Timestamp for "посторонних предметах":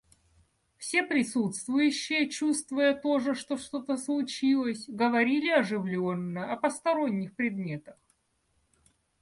6.57-7.97